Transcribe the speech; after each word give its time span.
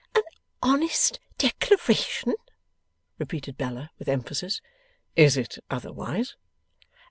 'An 0.15 0.23
honest 0.63 1.19
declaration!' 1.37 2.33
repeated 3.19 3.55
Bella, 3.55 3.91
with 3.99 4.07
emphasis. 4.09 4.59
'Is 5.15 5.37
it 5.37 5.59
otherwise? 5.69 6.35